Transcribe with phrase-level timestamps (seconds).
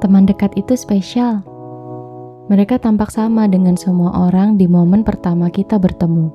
[0.00, 1.44] Teman dekat itu spesial.
[2.48, 6.32] Mereka tampak sama dengan semua orang di momen pertama kita bertemu.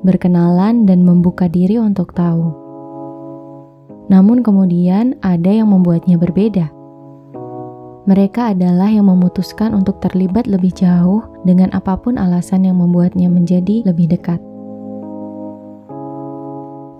[0.00, 2.56] Berkenalan dan membuka diri untuk tahu.
[4.08, 6.72] Namun kemudian ada yang membuatnya berbeda.
[8.08, 13.84] Mereka adalah yang memutuskan untuk terlibat lebih jauh dengan apa pun alasan yang membuatnya menjadi
[13.84, 14.40] lebih dekat.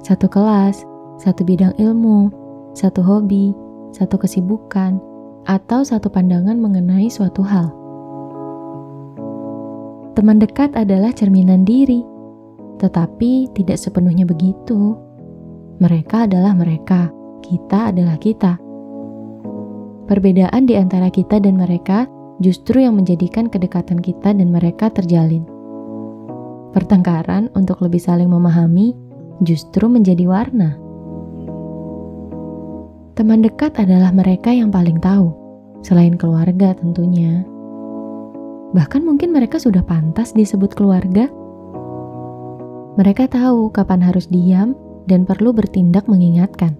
[0.04, 0.84] Satu kelas,
[1.16, 2.30] satu bidang ilmu,
[2.74, 3.54] satu hobi,
[3.94, 4.98] satu kesibukan,
[5.46, 7.70] atau satu pandangan mengenai suatu hal.
[10.18, 12.02] Teman dekat adalah cerminan diri,
[12.82, 14.96] tetapi tidak sepenuhnya begitu.
[15.78, 17.12] Mereka adalah mereka,
[17.44, 18.58] kita adalah kita.
[20.06, 22.08] Perbedaan di antara kita dan mereka
[22.40, 25.44] justru yang menjadikan kedekatan kita dan mereka terjalin.
[26.72, 28.96] Pertengkaran untuk lebih saling memahami
[29.44, 30.80] justru menjadi warna.
[33.16, 35.32] Teman dekat adalah mereka yang paling tahu,
[35.80, 37.44] selain keluarga tentunya.
[38.76, 41.32] Bahkan mungkin mereka sudah pantas disebut keluarga.
[42.96, 44.76] Mereka tahu kapan harus diam
[45.08, 46.74] dan perlu bertindak mengingatkan.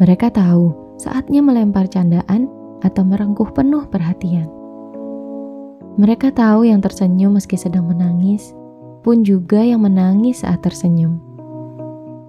[0.00, 2.48] Mereka tahu saatnya melempar candaan
[2.82, 4.50] atau merengkuh penuh perhatian.
[6.00, 8.56] Mereka tahu yang tersenyum meski sedang menangis,
[9.04, 11.20] pun juga yang menangis saat tersenyum.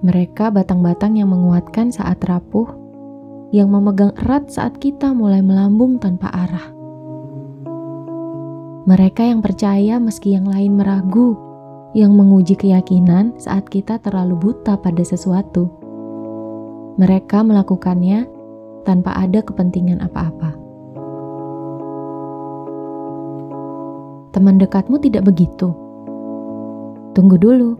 [0.03, 2.82] Mereka batang-batang yang menguatkan saat rapuh
[3.53, 6.73] yang memegang erat saat kita mulai melambung tanpa arah.
[8.89, 11.37] Mereka yang percaya meski yang lain meragu,
[11.93, 15.69] yang menguji keyakinan saat kita terlalu buta pada sesuatu.
[16.97, 18.25] Mereka melakukannya
[18.89, 20.57] tanpa ada kepentingan apa-apa.
[24.33, 25.69] Teman dekatmu tidak begitu.
[27.13, 27.77] Tunggu dulu,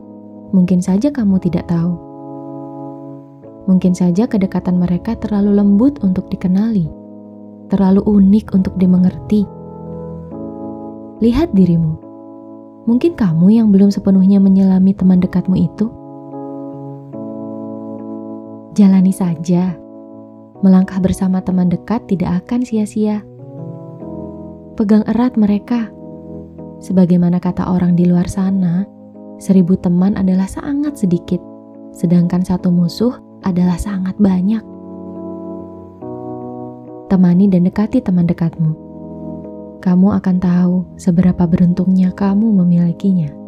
[0.54, 2.03] mungkin saja kamu tidak tahu.
[3.64, 6.84] Mungkin saja kedekatan mereka terlalu lembut untuk dikenali,
[7.72, 9.48] terlalu unik untuk dimengerti.
[11.24, 11.96] Lihat dirimu.
[12.84, 15.88] Mungkin kamu yang belum sepenuhnya menyelami teman dekatmu itu.
[18.76, 19.80] Jalani saja.
[20.60, 23.24] Melangkah bersama teman dekat tidak akan sia-sia.
[24.76, 25.88] Pegang erat mereka.
[26.84, 28.84] Sebagaimana kata orang di luar sana,
[29.40, 31.40] seribu teman adalah sangat sedikit,
[31.96, 34.64] sedangkan satu musuh adalah sangat banyak.
[37.12, 38.74] Temani dan dekati teman dekatmu.
[39.84, 43.43] Kamu akan tahu seberapa beruntungnya kamu memilikinya.